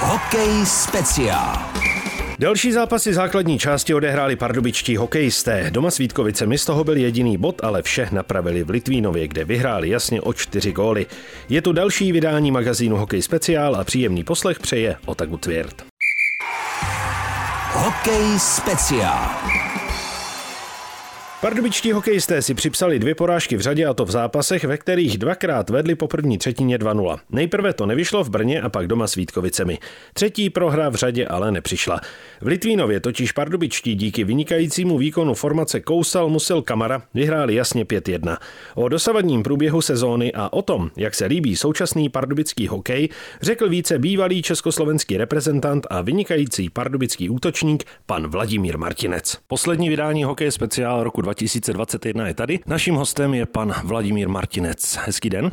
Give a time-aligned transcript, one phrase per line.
[0.00, 1.58] Hokej speciál.
[2.38, 5.70] Další zápasy základní části odehráli pardubičtí hokejisté.
[5.70, 9.88] Doma s Vítkovicemi z toho byl jediný bod, ale vše napravili v Litvínově, kde vyhráli
[9.88, 11.06] jasně o čtyři góly.
[11.48, 15.84] Je tu další vydání magazínu Hokej speciál a příjemný poslech přeje Otaku Tvěrt.
[17.72, 19.30] Hokej speciál.
[21.40, 25.70] Pardubičtí hokejisté si připsali dvě porážky v řadě a to v zápasech, ve kterých dvakrát
[25.70, 27.18] vedli po první třetině 2-0.
[27.30, 29.78] Nejprve to nevyšlo v Brně a pak doma s Vítkovicemi.
[30.14, 32.00] Třetí prohra v řadě ale nepřišla.
[32.40, 38.36] V Litvínově totiž pardubičtí díky vynikajícímu výkonu formace Kousal musel Kamara vyhráli jasně 5-1.
[38.74, 43.08] O dosavadním průběhu sezóny a o tom, jak se líbí současný pardubický hokej,
[43.42, 49.38] řekl více bývalý československý reprezentant a vynikající pardubický útočník pan Vladimír Martinec.
[49.46, 52.60] Poslední vydání hokej speciál roku 2021 je tady.
[52.66, 54.96] Naším hostem je pan Vladimír Martinec.
[54.96, 55.50] Hezký den.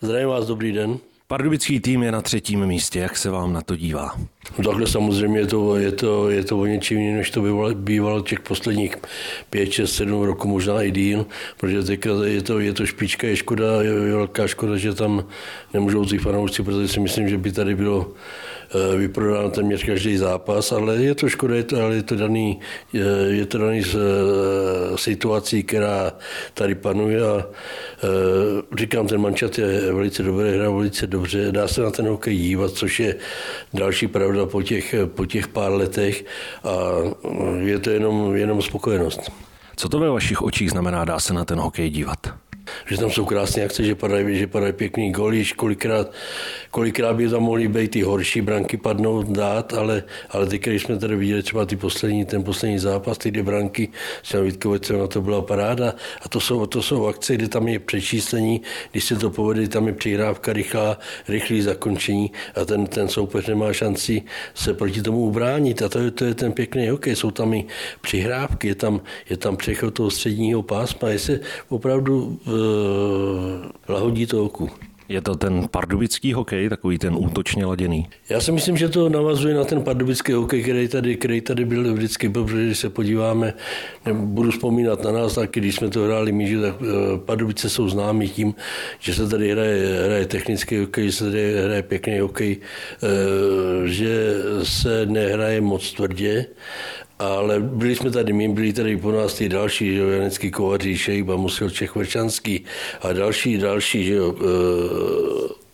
[0.00, 0.98] Zdravím vás, dobrý den.
[1.26, 2.98] Pardubický tým je na třetím místě.
[2.98, 4.16] Jak se vám na to dívá?
[4.58, 7.74] No takhle samozřejmě je to, je to, je to o něčím jiném, než to bývalo,
[7.74, 8.96] bývalo těch posledních
[9.50, 13.36] 5, 6, 7 roků, možná i díl, protože teďka je to, je to špička, je
[13.36, 15.24] škoda, je velká škoda, že tam
[15.74, 18.12] nemůžou ty fanoušci, protože si myslím, že by tady bylo
[18.74, 22.60] eh, vyprodán téměř každý zápas, ale je to škoda, je to, ale je to daný,
[23.28, 26.12] je, to daný z eh, situací, která
[26.54, 31.80] tady panuje a e, říkám, ten mančat je velice dobré, hra velice dobře, dá se
[31.82, 33.16] na ten hokej dívat, což je
[33.74, 36.24] další pravda pravda po těch, po těch pár letech
[36.64, 36.70] a
[37.58, 39.32] je to jenom, jenom spokojenost.
[39.76, 42.18] Co to ve vašich očích znamená, dá se na ten hokej dívat?
[42.86, 46.12] Že tam jsou krásné akce, že padají, že padají pěkný golíš, kolikrát,
[46.70, 50.98] kolikrát by tam mohly být ty horší branky padnout, dát, ale, ale teď, když jsme
[50.98, 53.88] tady viděli třeba ty poslední, ten poslední zápas, ty dvě branky
[54.22, 55.94] těmi Vítkovicem, no to byla paráda.
[56.22, 59.86] A to jsou, to jsou akce, kdy tam je přečíslení, když se to povede, tam
[59.86, 60.98] je přihrávka rychlá,
[61.28, 64.22] rychlý zakončení a ten, ten soupeř nemá šanci
[64.54, 65.82] se proti tomu ubránit.
[65.82, 67.66] A to je, to je ten pěkný hokej, jsou tam i
[68.00, 72.38] přihrávky, je tam, je tam přechod toho středního pásma, je se opravdu
[73.88, 74.70] lahodí to oku.
[75.08, 78.08] Je to ten pardubický hokej, takový ten útočně laděný?
[78.28, 81.94] Já si myslím, že to navazuje na ten pardubický hokej, který tady, který tady byl
[81.94, 83.54] vždycky, protože když se podíváme,
[84.12, 87.88] budu vzpomínat na nás taky, když jsme to hráli my, že tak eh, Pardubice jsou
[87.88, 88.54] známí tím,
[88.98, 92.56] že se tady hraje, hraje technický hokej, že se tady hraje pěkný hokej,
[93.02, 96.46] eh, že se nehraje moc tvrdě
[97.18, 100.96] ale byli jsme tady, my byli tady po nás ty další, že jo, Janecký Kovaří,
[100.96, 102.64] Šejba, Musil Čech Vrčanský
[103.00, 105.64] a další, další, že jo, e,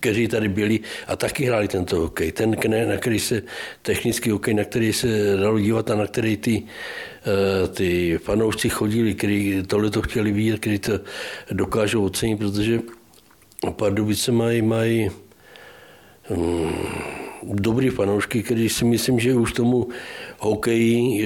[0.00, 2.32] kteří tady byli a taky hráli tento hokej.
[2.32, 2.56] Ten,
[2.88, 3.42] na který se,
[3.82, 9.14] technický hokej, na který se dalo dívat a na který ty, e, ty fanoušci chodili,
[9.14, 11.00] kteří tohle to chtěli vidět, kteří to
[11.52, 12.80] dokážou ocenit, protože
[13.76, 15.10] Pardubice mají, mají
[16.22, 19.88] hmm, dobrý fanoušky, kteří si myslím, že už tomu
[20.38, 21.24] hokeji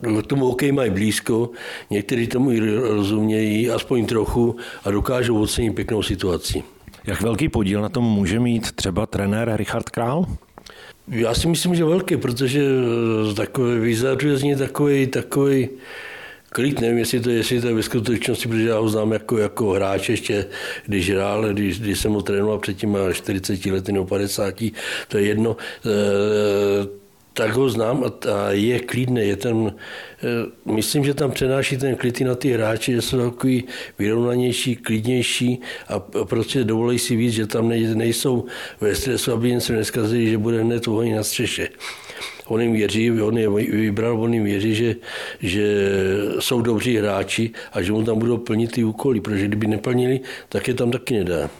[0.00, 1.50] k tomu hokej mají blízko,
[1.90, 6.62] někteří tomu i rozumějí, aspoň trochu, a dokážou ocenit pěknou situaci.
[7.06, 10.26] Jak velký podíl na tom může mít třeba trenér Richard Král?
[11.08, 12.64] Já si myslím, že velký, protože
[13.36, 15.68] takový, vyzařuje z něj takový, takový
[16.56, 19.70] klid, nevím, jestli to, jestli to je ve skutečnosti, protože já ho znám jako, jako
[19.70, 20.46] hráč ještě,
[20.86, 24.54] když hrál, když, když jsem ho trénoval předtím 40 lety nebo 50,
[25.08, 25.56] to je jedno.
[25.86, 29.28] E, tak ho znám a, je klidný.
[29.28, 29.74] Je ten,
[30.24, 33.64] e, myslím, že tam přenáší ten klid na ty hráče, že jsou takový
[33.98, 38.44] vyrovnanější, klidnější a prostě dovolí si víc, že tam nejsou
[38.80, 40.86] ve stresu, aby jen se neskazili, že bude hned
[41.16, 41.68] na střeše.
[42.46, 44.96] On jim věří, on je vybral, on jim věří, že,
[45.40, 45.86] že
[46.38, 50.68] jsou dobří hráči a že mu tam budou plnit ty úkoly, protože kdyby neplnili, tak
[50.68, 51.50] je tam taky nedá.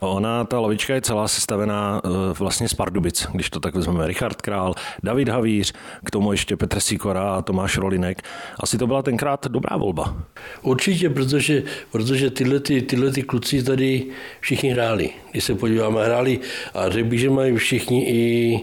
[0.00, 2.08] Ona, ta lavička je celá sestavená eh,
[2.38, 4.06] vlastně z Pardubic, když to tak vezmeme.
[4.06, 5.72] Richard Král, David Havíř,
[6.04, 8.22] k tomu ještě Petr Sikora a Tomáš Rolinek.
[8.60, 10.16] Asi to byla tenkrát dobrá volba.
[10.62, 11.62] Určitě, protože,
[11.92, 14.06] protože tyhle, ty, tyhle ty kluci tady
[14.40, 15.10] všichni hráli.
[15.30, 16.40] Když se podíváme, hráli
[16.74, 18.60] a řekl bych, že mají všichni i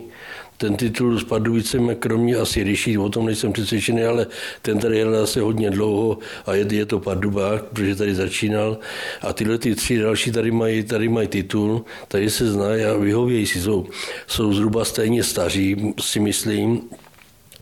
[0.61, 4.27] ten titul s Pardubicem, kromě asi Ryší, o tom nejsem přesvědčený, ale
[4.61, 8.77] ten tady jel zase hodně dlouho a je, je to Pardubák, protože tady začínal.
[9.21, 13.45] A tyhle ty tři další tady mají, tady mají titul, tady se znají a vyhovějí
[13.45, 13.85] si, jsou,
[14.27, 16.81] jsou zhruba stejně staří, si myslím,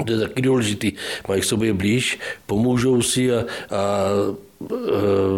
[0.06, 0.92] to je taky důležitý.
[1.28, 4.10] Mají k sobě blíž, pomůžou si a, a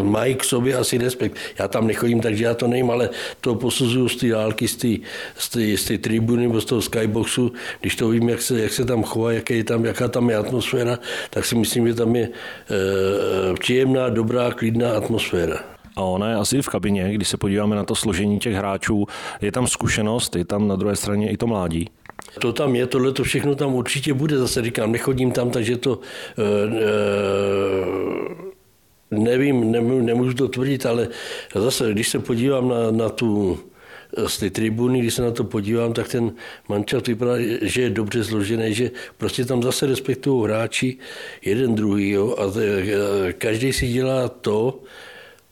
[0.04, 1.38] mají k sobě asi respekt.
[1.60, 3.10] Já tam nechodím, takže já to nejím, ale
[3.42, 4.88] to posuzuju z té dálky, z té,
[5.38, 7.52] z té, z té tribuny nebo z toho skyboxu,
[7.82, 10.36] když to vím, jak se, jak se tam chová, jaké je tam, jaká tam je
[10.36, 12.32] atmosféra, tak si myslím, že tam je e,
[13.60, 15.60] příjemná, dobrá, klidná atmosféra.
[15.96, 19.06] A ona je asi v kabině, když se podíváme na to složení těch hráčů,
[19.42, 21.90] je tam zkušenost, je tam na druhé straně i to mládí.
[22.40, 24.38] To tam je, tohle to všechno tam určitě bude.
[24.38, 26.00] Zase říkám, nechodím tam, takže to
[26.38, 26.44] e,
[26.78, 28.51] e,
[29.12, 31.08] nevím, nemů, nemůžu to tvrdit, ale
[31.56, 33.60] zase, když se podívám na, na tu
[34.28, 36.32] z té tribuny, když se na to podívám, tak ten
[36.70, 40.98] mančat vypadá, že je dobře složený, že prostě tam zase respektují hráči
[41.42, 42.44] jeden druhý jo, a
[43.38, 44.80] každý si dělá to,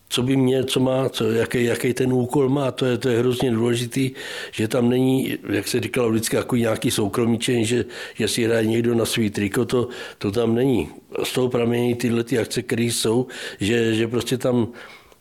[0.10, 3.20] co by mě, co má, co, jaký, jaký ten úkol má, to je, to je
[3.20, 4.12] hrozně důležitý,
[4.52, 8.96] že tam není, jak se říkalo vždycky, jako nějaký soukromíčen, že, že si hraje někdo
[8.96, 10.90] na svý triko, to, to tam není.
[11.24, 13.28] Z toho pramení tyhle ty akce, které jsou,
[13.60, 14.68] že, že prostě tam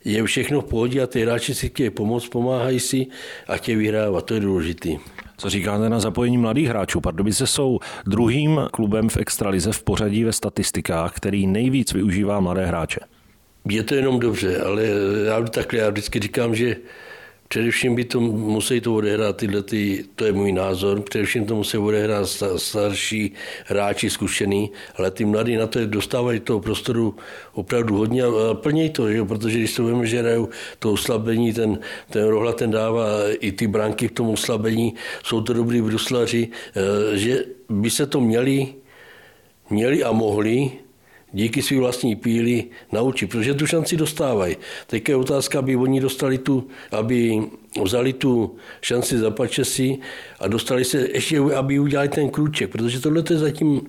[0.05, 3.06] je všechno v pohodě a ty hráči si chtějí pomoct, pomáhají si
[3.49, 4.88] a chtějí vyhrávat, to je důležité.
[5.37, 7.00] Co říkáte na zapojení mladých hráčů?
[7.00, 13.00] Pardubice jsou druhým klubem v extralize v pořadí ve statistikách, který nejvíc využívá mladé hráče.
[13.64, 14.84] Je to jenom dobře, ale
[15.26, 16.76] já takhle já vždycky říkám, že
[17.49, 21.78] Především by to musí to odehrát tyhle, ty, to je můj názor, především to musí
[21.78, 23.32] odehrát starší
[23.66, 27.16] hráči, zkušený, ale ty mladí na to dostávají toho prostoru
[27.52, 29.25] opravdu hodně a plnějí to, že?
[29.25, 31.78] protože když to víme, že hrajou to oslabení, ten,
[32.10, 33.08] ten rohla ten dává
[33.40, 34.94] i ty branky k tomu oslabení,
[35.25, 38.75] jsou to dobrý bruslaři, eh, že by se to měli,
[39.70, 40.70] měli a mohli
[41.33, 44.57] díky svým vlastní píli naučit, protože tu šanci dostávají.
[44.87, 47.43] Teď je otázka, aby oni dostali tu, aby
[47.83, 49.33] vzali tu šanci za
[49.63, 49.99] si
[50.41, 53.81] a dostali se ještě, aby udělali ten kruček, protože tohle je zatím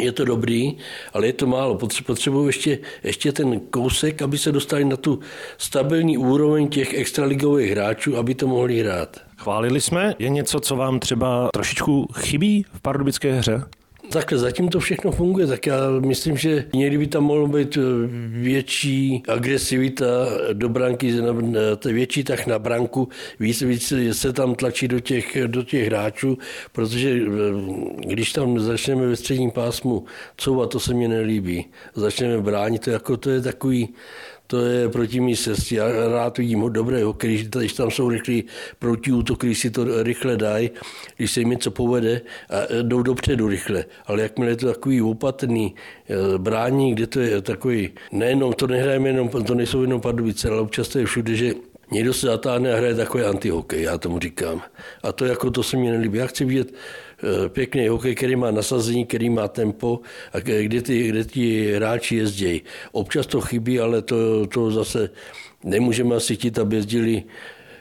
[0.00, 0.76] je to dobrý,
[1.12, 1.78] ale je to málo.
[2.06, 5.20] Potřebují ještě, ještě ten kousek, aby se dostali na tu
[5.58, 9.20] stabilní úroveň těch extraligových hráčů, aby to mohli hrát.
[9.36, 13.62] Chválili jsme, je něco, co vám třeba trošičku chybí v pardubické hře?
[14.10, 17.80] Takhle zatím to všechno funguje, tak já myslím, že někdy by tam mohlo být eh,
[18.28, 20.04] větší agresivita
[20.52, 21.14] do branky,
[21.84, 23.08] větší tak na branku,
[23.40, 26.38] víc, víc se tam tlačí do těch, do těch hráčů,
[26.72, 27.28] protože eh,
[28.06, 30.04] když tam začneme ve středním pásmu
[30.36, 31.66] couvat, to se mně nelíbí.
[31.94, 33.88] Začneme bránit, to, jako, to je takový,
[34.50, 35.76] to je proti mý sestě.
[35.76, 38.44] Já rád vidím ho dobré hokej, když tam jsou rychlí
[38.78, 40.70] protiútoky, když si to rychle dají,
[41.16, 43.84] když se jim něco povede a jdou dopředu rychle.
[44.06, 49.08] Ale jakmile je to takový opatrný eh, brání, kde to je takový, nejenom, to nehrajeme
[49.08, 51.52] jenom, to nejsou jenom Pardubice, ale občas to je všude, že
[51.90, 54.62] Někdo se zatáhne a hraje takový antihokej, já tomu říkám.
[55.02, 56.18] A to jako to se mi nelíbí.
[56.18, 60.00] Já chci vidět eh, pěkný hokej, který má nasazení, který má tempo
[60.32, 62.62] a kde ty, kde ty hráči jezdí.
[62.92, 65.10] Občas to chybí, ale to, to zase
[65.64, 67.24] nemůžeme asi chtít, aby jezdili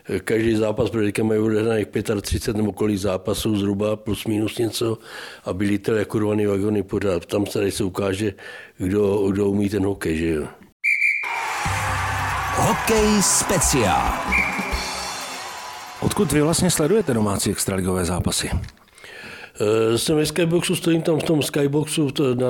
[0.10, 1.88] eh, každý zápas, protože mají odehraných
[2.22, 4.98] 35 nebo kolik zápasů zhruba, plus minus něco
[5.46, 7.26] a byli to jako rvaný vagony pořád.
[7.26, 8.34] Tam se se ukáže,
[8.78, 10.48] kdo, kdo umí ten hokej, že jo.
[12.58, 14.14] Hokej speciál.
[16.02, 18.50] Odkud vy vlastně sledujete domácí extraligové zápasy?
[18.54, 22.48] Eh, jsem ve Skyboxu, stojím tam v tom Skyboxu na,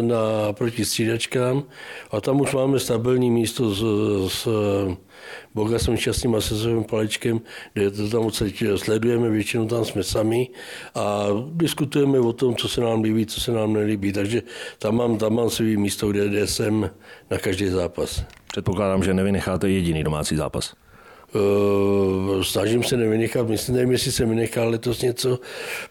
[0.00, 1.62] na, proti střídačkám
[2.10, 3.82] a tam už máme stabilní místo s,
[4.32, 4.48] s
[5.54, 7.40] Bogasem šťastným a sezovým palečkem,
[7.72, 10.48] kde to tam odsaď sledujeme, většinou tam jsme sami
[10.94, 14.12] a diskutujeme o tom, co se nám líbí, co se nám nelíbí.
[14.12, 14.42] Takže
[14.78, 16.90] tam mám, tam mám svý místo, kde, kde jsem
[17.30, 18.24] na každý zápas.
[18.52, 20.74] Předpokládám, že nevynecháte jediný domácí zápas.
[21.34, 25.38] Uh, snažím se nevynechat, myslím, nevím, jestli jsem vynechal letos něco,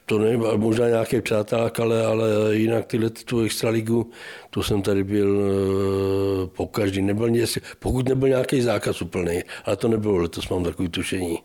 [0.05, 4.11] to nevím, možná nějaký přátelák, ale, ale jinak tyhle tu extraligu,
[4.49, 7.45] to jsem tady byl uh, po každý, nebyl,
[7.79, 11.39] pokud nebyl nějaký zákaz úplný, ale to nebylo, letos mám takový tušení.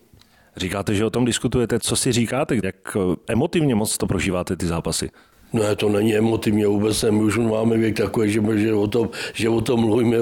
[0.57, 2.97] Říkáte, že o tom diskutujete, co si říkáte, jak
[3.27, 5.09] emotivně moc to prožíváte ty zápasy?
[5.53, 9.49] Ne, to není emotivně vůbec, my už máme věk takový, že, že, o tom, že
[9.49, 10.17] o tom mluvíme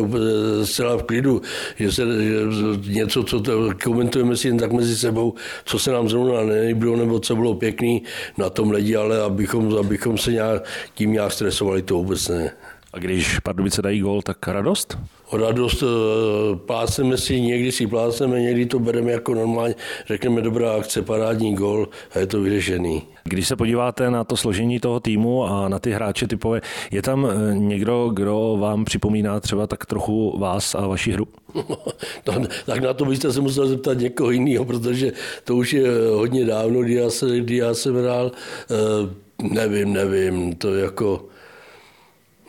[0.63, 1.41] zcela v klidu,
[1.75, 5.33] že se že něco, co to, komentujeme si jen tak mezi sebou,
[5.65, 8.03] co se nám zrovna nelíbilo, nebo co bylo pěkný
[8.37, 12.51] na tom lidi, ale abychom, abychom se nějak, tím nějak stresovali, to vůbec ne.
[12.93, 14.97] A když Pardubice dají gol, tak radost?
[15.29, 19.75] O radost eh, pláceme si, někdy si pláceme, někdy to bereme jako normálně,
[20.07, 23.01] řekneme dobrá akce, parádní gol a je to vyřešený.
[23.23, 27.27] Když se podíváte na to složení toho týmu a na ty hráče typové, je tam
[27.27, 31.27] eh, někdo, kdo vám připomíná třeba tak trochu vás a vaši hru?
[32.27, 35.11] no, tak na to byste se musel zeptat někoho jiného, protože
[35.43, 38.31] to už je hodně dávno, kdy já, se, kdy já jsem hrál.
[38.69, 39.09] Uh,
[39.53, 41.25] nevím, nevím, to jako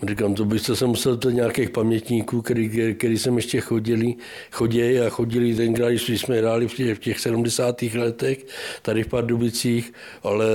[0.08, 4.14] Říkám, to byste se musel to nějakých pamětníků, který, který jsem ještě chodili,
[4.50, 7.82] chodili a chodili tenkrát, když jsme hráli v těch, v těch 70.
[7.82, 8.46] letech,
[8.82, 9.92] tady v Pardubicích,
[10.22, 10.46] ale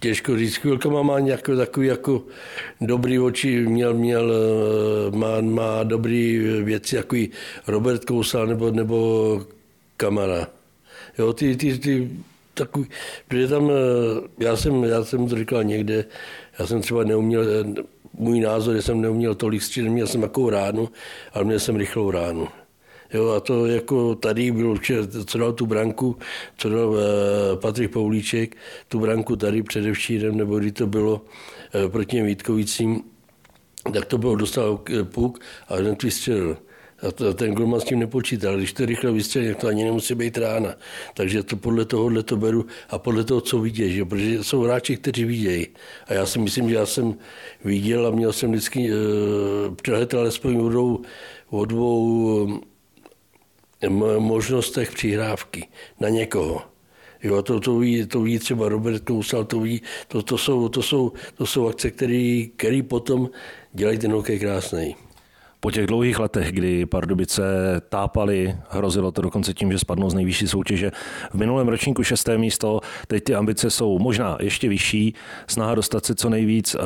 [0.00, 2.22] těžko říct, chvilkama má nějaký takový jako
[2.80, 4.32] dobrý oči, měl, měl,
[5.10, 7.16] má, má dobrý věci, jako
[7.66, 9.42] Robert Kousal nebo, nebo
[9.96, 10.48] Kamara.
[11.18, 12.10] Jo, ty, ty, ty
[12.60, 12.86] takový,
[13.28, 16.04] protože tam, eh, já jsem, já jsem to říkal někde,
[16.58, 17.82] já jsem třeba neuměl, eh,
[18.14, 20.88] můj názor, že jsem neuměl tolik střílet, měl jsem takovou ránu,
[21.32, 22.48] ale měl jsem rychlou ránu.
[23.12, 24.78] Jo, a to jako tady byl,
[25.26, 26.16] co dal tu branku,
[26.56, 28.56] co dal eh, Patrik Poulíček,
[28.88, 31.24] tu branku tady předevčírem, nebo kdy to bylo
[31.88, 33.02] proti těm Vítkovicím,
[33.92, 36.56] tak to bylo, dostal puk a ten vystřelil.
[37.02, 38.56] A to, ten golman s tím nepočítal.
[38.56, 40.74] Když to rychle vystřelí, to ani nemusí být rána.
[41.14, 44.04] Takže to podle tohohle to beru a podle toho, co vidějí, že?
[44.04, 45.66] protože jsou hráči, kteří vidějí.
[46.06, 47.14] A já si myslím, že já jsem
[47.64, 48.94] viděl a měl jsem vždycky e,
[49.82, 51.02] přehled alespoň o dvou,
[51.50, 52.60] o dvou
[53.80, 53.88] e,
[54.18, 55.68] možnostech přihrávky
[56.00, 56.62] na někoho.
[57.22, 60.82] Jo, to, to, ví, to ví třeba Robert Kousal, to ví, to, to, jsou, to,
[60.82, 63.30] jsou, to jsou akce, které potom
[63.72, 64.96] dělají ten hokej krásný.
[65.60, 67.42] Po těch dlouhých letech, kdy Pardubice
[67.88, 70.92] tápali, hrozilo to dokonce tím, že spadnou z nejvyšší soutěže.
[71.30, 75.14] V minulém ročníku šesté místo, teď ty ambice jsou možná ještě vyšší,
[75.46, 76.76] snaha dostat se co nejvíc.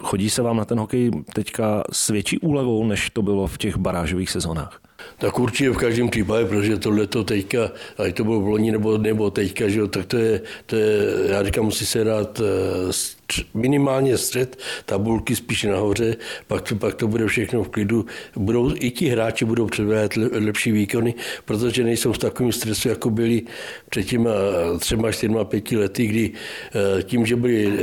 [0.00, 3.76] Chodí se vám na ten hokej teďka s větší úlevou, než to bylo v těch
[3.76, 4.80] barážových sezónách?
[5.18, 8.98] Tak určitě v každém případě, protože tohle to teďka, ať to bylo v loni nebo,
[8.98, 12.92] nebo teďka, že jo, tak to je, to je, já říkám, musí se dát eh,
[13.54, 18.06] minimálně střed tabulky spíš nahoře, pak to, pak to bude všechno v klidu.
[18.36, 23.42] Budou, I ti hráči budou předvádět lepší výkony, protože nejsou v takovém stresu, jako byli
[23.88, 24.30] před těma
[24.78, 27.78] třema, čtyřma, pěti lety, kdy eh, tím, že byli eh,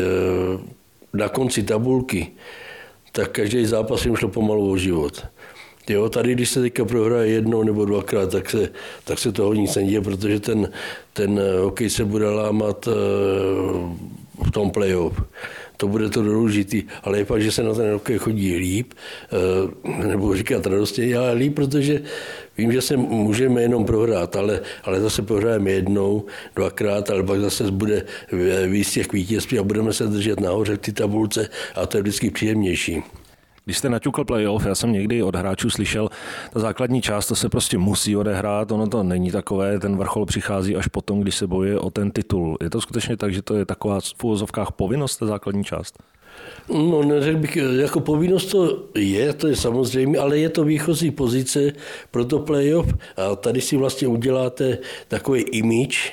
[1.13, 2.32] na konci tabulky,
[3.12, 5.25] tak každý zápas jim šlo pomalu o život.
[5.89, 8.70] Jo, tady, když se teďka prohraje jednou nebo dvakrát, tak se,
[9.03, 10.70] tak se toho nic neděje, protože ten,
[11.13, 12.88] ten eh, hokej se bude lámat
[14.43, 15.22] v tom playoff.
[15.77, 20.08] To bude to důležitý, ale je pak, že se na ten hokej chodí líp, eh,
[20.08, 22.01] nebo říkat radostně, ale líp, protože
[22.58, 27.72] vím, že se můžeme jenom prohrát, ale, ale zase prohrajeme jednou, dvakrát, ale pak zase
[27.72, 28.05] bude
[28.67, 32.29] víc těch vítězství a budeme se držet nahoře v ty tabulce a to je vždycky
[32.29, 33.03] příjemnější.
[33.69, 36.09] Když jste naťukl playoff, já jsem někdy od hráčů slyšel,
[36.53, 40.75] ta základní část to se prostě musí odehrát, ono to není takové, ten vrchol přichází
[40.75, 42.57] až potom, když se bojuje o ten titul.
[42.61, 46.03] Je to skutečně tak, že to je taková v úvozovkách povinnost, ta základní část?
[46.69, 51.71] No, neřekl bych, jako povinnost to je, to je samozřejmě, ale je to výchozí pozice
[52.11, 56.11] pro to playoff a tady si vlastně uděláte takový image,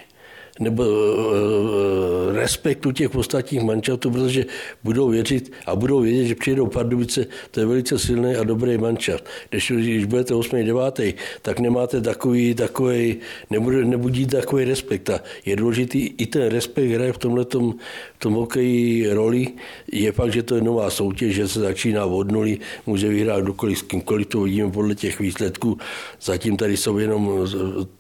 [0.60, 4.44] nebo uh, respektu těch ostatních mančatů, protože
[4.84, 9.24] budou věřit a budou vědět, že přijedou Pardubice, to je velice silný a dobrý mančat.
[9.50, 10.64] Když, když budete 8.
[10.64, 11.00] 9.
[11.42, 13.16] tak nemáte takový, takový,
[13.50, 15.10] nebude, nebudí takový respekt.
[15.10, 19.48] A je důležitý i ten respekt hraje v tomhle tom hokeji roli.
[19.92, 23.78] Je fakt, že to je nová soutěž, že se začíná od nuly, může vyhrát kdokoliv
[23.78, 25.78] s kýmkoliv, to vidíme podle těch výsledků.
[26.22, 27.46] Zatím tady jsou jenom,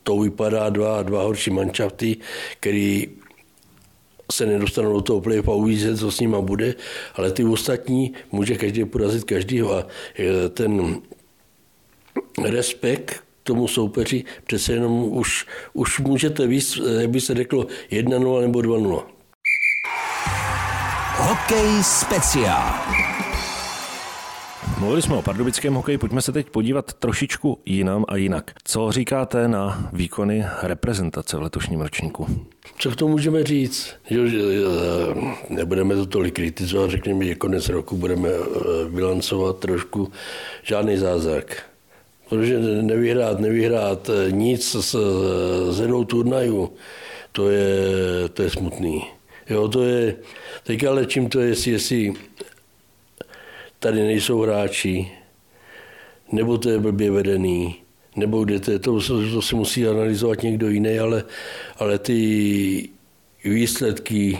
[0.02, 2.16] to vypadá dva, dva horší manšafty,
[2.60, 3.08] který
[4.32, 6.74] se nedostanou do toho play a uvidíte, co s nima bude,
[7.14, 9.86] ale ty ostatní může každý porazit každýho a
[10.18, 11.00] e, ten
[12.44, 18.58] respekt tomu soupeři přece jenom už, už můžete víc, jak by se řeklo, 1-0 nebo
[18.58, 19.02] 2-0.
[21.16, 22.74] Hokej speciál.
[24.86, 28.50] Mluvili jsme o pardubickém hokeji, pojďme se teď podívat trošičku jinam a jinak.
[28.64, 32.26] Co říkáte na výkony reprezentace v letošním ročníku?
[32.78, 33.94] Co k tomu můžeme říct?
[34.10, 34.18] Že
[35.48, 40.12] nebudeme to tolik kritizovat, řekněme, že konec roku budeme eh, bilancovat trošku.
[40.62, 41.62] Žádný zázrak.
[42.28, 44.96] Protože nevyhrát, nevyhrát eh, nic s,
[45.80, 46.72] jednou turnaju,
[47.32, 47.78] to je,
[48.32, 49.02] to je smutný.
[49.50, 50.16] Jo, to je,
[50.62, 52.12] teď ale čím to je, jestli, jestli
[53.86, 55.10] tady nejsou hráči,
[56.32, 57.74] nebo to je blbě vedený,
[58.16, 59.00] nebo kde to, to,
[59.32, 61.24] to si musí analyzovat někdo jiný, ale,
[61.78, 62.88] ale ty
[63.44, 64.38] výsledky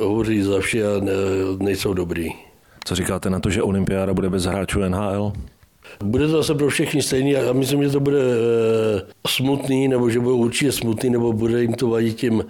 [0.00, 1.12] hovoří za vše a ne,
[1.58, 2.30] nejsou dobrý.
[2.84, 5.32] Co říkáte na to, že olympiáda bude bez hráčů NHL?
[6.04, 10.20] Bude to zase pro všechny stejný a myslím, že to bude eh, smutný, nebo že
[10.20, 12.44] bude určitě smutný, nebo bude jim to vadit těm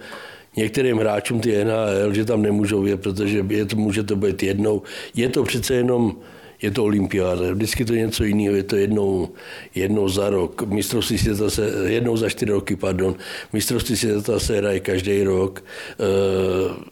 [0.55, 4.81] některým hráčům ty NHL, že tam nemůžou je, protože je to, může to být jednou.
[5.15, 6.15] Je to přece jenom
[6.61, 9.29] je to olympiáda, vždycky to je něco jiného, je to jednou,
[9.75, 10.61] jednou za rok.
[10.61, 13.15] Mistrovství světa se, jednou za čtyři roky, pardon.
[13.53, 15.63] Mistrovství světa se hraje každý rok.
[15.99, 16.83] Uh,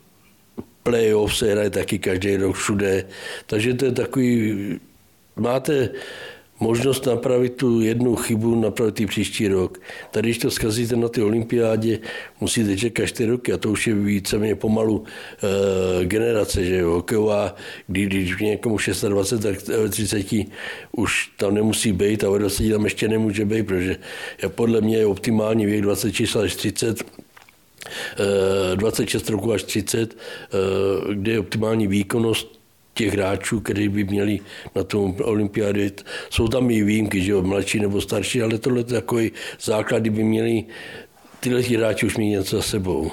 [0.84, 3.06] playoff se hraje taky každý rok všude.
[3.46, 4.80] Takže to je takový,
[5.36, 5.90] máte,
[6.60, 9.82] možnost napravit tu jednu chybu, napravit i příští rok.
[10.12, 12.00] Tady, když to zkazíte na ty olympiádě,
[12.42, 15.04] musíte čekat čtyři roky a to už je víceméně pomalu
[16.02, 17.56] e, generace, že jo, hokejová,
[17.88, 20.26] kdy, když někomu 26, tak ve 30
[20.92, 23.98] už tam nemusí být a ve 20 tam ještě nemůže být, protože
[24.48, 27.04] podle mě je optimální věk 26 až 30,
[28.76, 32.57] 26 roku až 30, eh, kde je optimální výkonnost
[32.98, 34.39] těch hráčů, kteří by měli
[34.75, 35.92] na tom olympiádě.
[36.30, 40.24] Jsou tam i výjimky, že jo, mladší nebo starší, ale tohle je takový základ, by
[40.24, 40.63] měli
[41.39, 43.12] tyhle hráči už mít něco za sebou.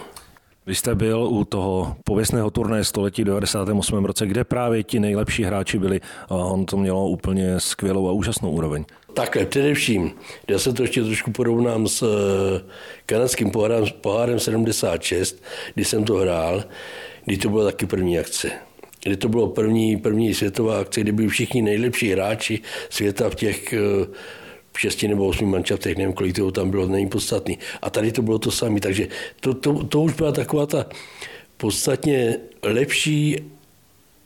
[0.67, 4.05] Vy jste byl u toho pověstného turné století v 98.
[4.05, 8.51] roce, kde právě ti nejlepší hráči byli a on to mělo úplně skvělou a úžasnou
[8.51, 8.85] úroveň.
[9.15, 10.11] Takhle, především,
[10.49, 12.65] já se to ještě trošku porovnám s eh,
[13.07, 15.43] kanadským pohárem, pohárem 76,
[15.75, 16.65] kdy jsem to hrál,
[17.25, 18.51] kdy to byla taky první akce
[19.05, 23.73] kdy to bylo první, první světová akce, kdy byli všichni nejlepší hráči světa v těch
[23.73, 24.07] eh,
[24.73, 27.59] v šesti nebo osmi mančaftech, nevím, kolik toho tam bylo, není podstatný.
[27.83, 29.09] A tady to bylo to samé, takže
[29.41, 30.87] to, to, to už byla taková ta
[31.57, 33.37] podstatně lepší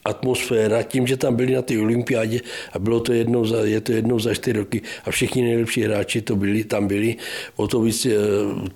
[0.08, 2.40] atmosféra, tím, že tam byli na té olympiádě
[2.72, 6.20] a bylo to jednou za, je to jednou za čtyři roky a všichni nejlepší hráči
[6.20, 7.16] to byli, tam byli,
[7.56, 8.12] o to víc eh,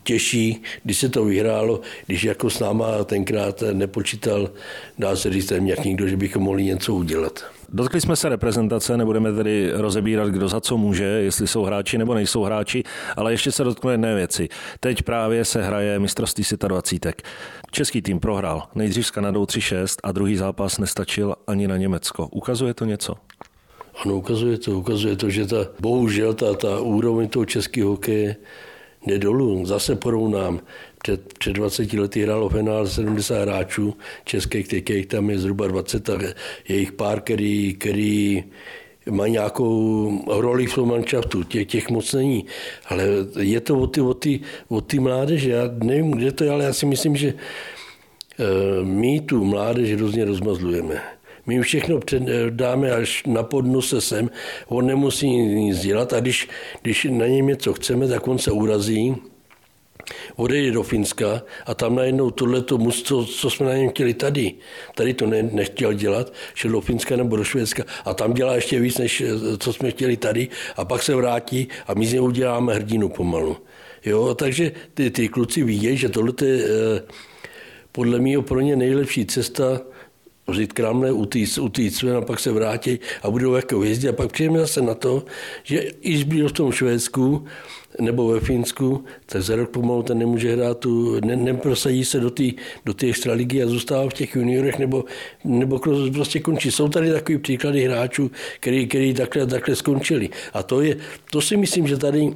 [0.03, 4.51] těžší, když se to vyhrálo, když jako s náma tenkrát nepočítal,
[4.99, 7.45] dá se říct, jak nikdo, že bychom mohli něco udělat.
[7.75, 12.15] Dotkli jsme se reprezentace, nebudeme tedy rozebírat, kdo za co může, jestli jsou hráči nebo
[12.15, 12.83] nejsou hráči,
[13.17, 14.49] ale ještě se dotknu jedné věci.
[14.81, 17.23] Teď právě se hraje mistrovství světa 20.
[17.71, 22.29] Český tým prohrál nejdřív s Kanadou 3-6 a druhý zápas nestačil ani na Německo.
[22.29, 23.15] Ukazuje to něco?
[24.05, 28.37] Ano, ukazuje to, ukazuje to, že ta, bohužel ta, ta úroveň toho českého hokeje
[29.07, 29.67] jde dolů.
[29.67, 30.61] Zase porovnám.
[31.03, 36.19] Před, před 20 lety hrálo finále 70 hráčů českých, těch tam je zhruba 20 a
[36.69, 38.45] je jich pár, který, který
[39.11, 42.47] mají nějakou roli v tom manšaftu, těch, těch moc není.
[42.87, 43.05] Ale
[43.39, 46.65] je to o ty, o ty, o ty mládeže, já nevím, kde to je, ale
[46.65, 48.45] já si myslím, že eh,
[48.85, 51.03] my tu mládež hrozně rozmazlujeme.
[51.47, 54.31] My všechno před, eh, dáme až na podnose sem,
[54.67, 56.49] on nemusí nic dělat a když,
[56.83, 59.17] když na něm něco chceme, tak on se urazí,
[60.37, 64.55] odejde do Finska a tam najednou tohleto mužstvo, co jsme na něm chtěli tady,
[64.95, 68.81] tady to ne, nechtěl dělat, šel do Finska nebo do Švédska a tam dělá ještě
[68.81, 72.23] víc, než eh, co jsme chtěli tady a pak se vrátí a my z něj
[72.23, 73.57] uděláme hrdinu pomalu.
[74.05, 77.03] Jo, takže ty, ty kluci ví, že tohle je eh,
[77.93, 79.81] podle mě pro ně nejlepší cesta
[80.53, 84.33] vzít kramle, utíct, utíct ven a pak se vrátit a budou jako jezdit a pak
[84.33, 85.25] přijeme zase na to,
[85.63, 87.45] že i byl v tom Švédsku
[88.01, 92.31] nebo ve Finsku, tak za rok pomalu ten nemůže hrát tu, ne, neprosadí se do
[92.31, 92.45] té
[92.85, 95.05] do extraligy a zůstává v těch juniorech nebo,
[95.45, 95.79] nebo
[96.13, 96.71] prostě končí.
[96.71, 100.31] Jsou tady takový příklady hráčů, který, který takhle, takhle skončili.
[100.53, 100.97] A to, je,
[101.31, 102.35] to si myslím, že tady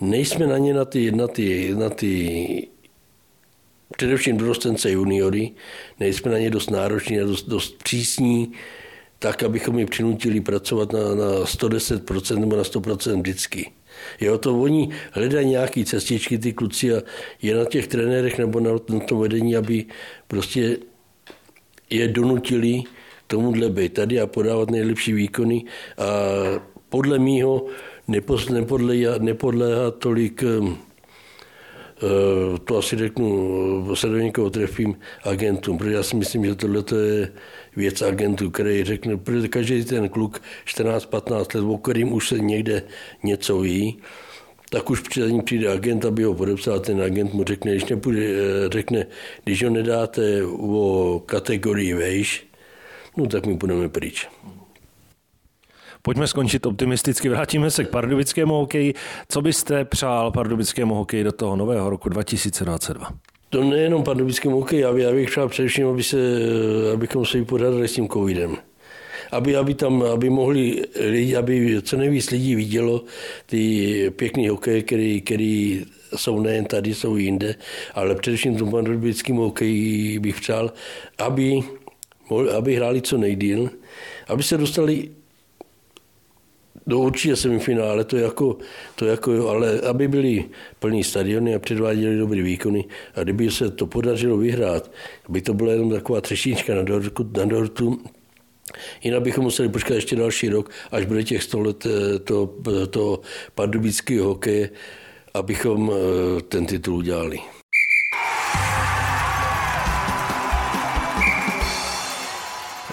[0.00, 2.68] nejsme na ně na ty, na ty, na ty
[3.96, 5.50] především dorostence juniory,
[6.00, 8.52] nejsme na ně dost nároční a dost, dost přísní,
[9.18, 13.70] tak, abychom je přinutili pracovat na, na 110% nebo na 100% vždycky.
[14.20, 17.02] Jo, to oni hledají nějaké cestičky, ty kluci a
[17.42, 19.84] je na těch trenérech nebo na, na tom vedení, aby
[20.28, 20.78] prostě
[21.90, 22.82] je donutili
[23.26, 25.64] tomuhle být tady a podávat nejlepší výkony
[25.98, 26.04] a
[26.88, 27.66] podle mýho
[28.08, 30.87] nepodléhá, nepodléhá tolik Eh,
[32.64, 37.32] to asi řeknu, se do někoho trefím agentům, protože já si myslím, že tohle je
[37.76, 42.82] věc agentů, který řekne, protože každý ten kluk 14-15 let, o kterým už se někde
[43.22, 43.98] něco ví,
[44.70, 48.22] tak už před ním přijde agent, aby ho podepsal, ten agent mu řekne, když, nepůjde,
[48.22, 49.06] eh, řekne,
[49.44, 52.46] když ho nedáte o kategorii vejš,
[53.16, 54.28] no tak my půjdeme pryč.
[56.02, 58.94] Pojďme skončit optimisticky, vrátíme se k pardubickému hokeji.
[59.28, 63.08] Co byste přál pardubickému hokeji do toho nového roku 2022?
[63.50, 66.16] To nejenom pardubickému hokeji, já bych přál především, aby se,
[66.94, 68.56] abychom se vypořádali s tím covidem
[69.32, 73.04] aby, aby tam, aby mohli lidi, aby co nejvíc lidí vidělo
[73.46, 75.84] ty pěkný hokeje, který, který
[76.16, 77.54] jsou nejen tady, jsou jinde,
[77.94, 80.72] ale především tomu pardubickému hokeji bych přál,
[81.18, 81.60] aby,
[82.56, 83.70] aby hráli co nejdíl,
[84.28, 85.08] aby se dostali
[86.88, 88.56] do určitě semifinále, to jako,
[88.94, 90.44] to jako jo, ale aby byly
[90.78, 94.90] plný stadiony a předváděli dobrý výkony a kdyby se to podařilo vyhrát,
[95.28, 97.98] aby to byla jenom taková třešínčka na dortu, na dortu
[99.02, 102.54] Jinak bychom museli počkat ještě další rok, až bude těch 100 let eh, to,
[102.90, 103.20] to
[103.54, 104.70] pardubického hokeje,
[105.34, 107.57] abychom eh, ten titul udělali.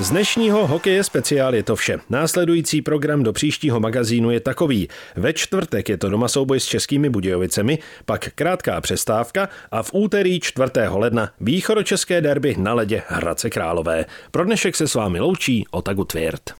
[0.05, 1.99] Z dnešního hokeje speciál je to vše.
[2.09, 4.87] Následující program do příštího magazínu je takový.
[5.15, 10.39] Ve čtvrtek je to doma souboj s českými Budějovicemi, pak krátká přestávka a v úterý
[10.39, 10.71] 4.
[10.89, 14.05] ledna východočeské derby na ledě Hradce Králové.
[14.31, 16.53] Pro dnešek se s vámi loučí Otagu Tvěrt.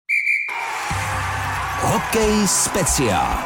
[1.81, 3.37] Hokej speciál.